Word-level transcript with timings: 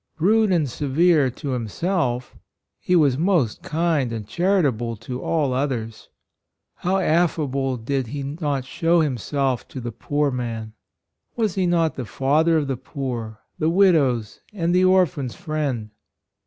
Rude 0.17 0.51
and 0.51 0.67
severe 0.67 1.29
to 1.29 1.49
himself, 1.49 2.35
he 2.79 2.95
was 2.95 3.19
most 3.19 3.61
kind 3.61 4.11
and 4.11 4.27
charitable 4.27 4.95
to 4.95 5.21
all 5.21 5.53
others.— 5.53 6.09
How 6.77 6.97
affable 6.97 7.77
did 7.77 8.07
he 8.07 8.23
not 8.23 8.65
shew 8.65 9.01
him 9.01 9.19
self 9.19 9.67
to 9.67 9.79
the 9.79 9.91
poor 9.91 10.31
man? 10.31 10.73
Was 11.35 11.53
he 11.53 11.67
not 11.67 11.97
the 11.97 12.05
father 12.05 12.57
of 12.57 12.67
the 12.67 12.77
poor, 12.77 13.41
the 13.59 13.69
widow's 13.69 14.39
and 14.51 14.73
the 14.73 14.83
orphan's 14.85 15.35
friend? 15.35 15.91